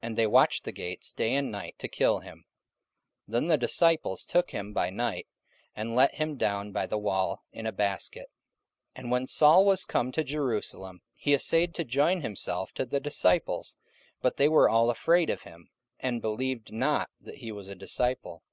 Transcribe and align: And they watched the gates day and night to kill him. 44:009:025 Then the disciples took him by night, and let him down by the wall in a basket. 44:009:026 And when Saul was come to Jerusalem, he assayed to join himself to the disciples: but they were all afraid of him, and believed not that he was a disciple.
And 0.00 0.16
they 0.16 0.28
watched 0.28 0.62
the 0.62 0.70
gates 0.70 1.12
day 1.12 1.34
and 1.34 1.50
night 1.50 1.76
to 1.80 1.88
kill 1.88 2.20
him. 2.20 2.44
44:009:025 3.28 3.32
Then 3.32 3.46
the 3.48 3.58
disciples 3.58 4.22
took 4.22 4.52
him 4.52 4.72
by 4.72 4.90
night, 4.90 5.26
and 5.74 5.96
let 5.96 6.14
him 6.14 6.36
down 6.36 6.70
by 6.70 6.86
the 6.86 6.98
wall 7.00 7.42
in 7.50 7.66
a 7.66 7.72
basket. 7.72 8.30
44:009:026 8.94 9.00
And 9.02 9.10
when 9.10 9.26
Saul 9.26 9.64
was 9.64 9.84
come 9.84 10.12
to 10.12 10.22
Jerusalem, 10.22 11.00
he 11.16 11.34
assayed 11.34 11.74
to 11.74 11.82
join 11.82 12.20
himself 12.20 12.70
to 12.74 12.84
the 12.84 13.00
disciples: 13.00 13.74
but 14.20 14.36
they 14.36 14.48
were 14.48 14.68
all 14.68 14.88
afraid 14.88 15.28
of 15.28 15.42
him, 15.42 15.68
and 15.98 16.22
believed 16.22 16.72
not 16.72 17.10
that 17.20 17.38
he 17.38 17.50
was 17.50 17.68
a 17.68 17.74
disciple. 17.74 18.44